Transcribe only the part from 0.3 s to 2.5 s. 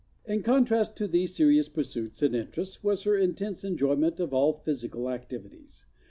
contrast to these serious pursuits and